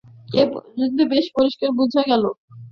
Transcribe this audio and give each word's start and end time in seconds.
এ 0.33 0.43
পর্যন্ত 0.53 0.97
বেশ 1.11 1.25
পরিষ্কার 1.35 1.69
বুঝা 1.79 2.01
গেল। 2.09 2.23